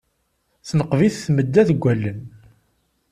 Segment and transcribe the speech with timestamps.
[0.67, 2.19] Tenqeb-it tmedda deg allen.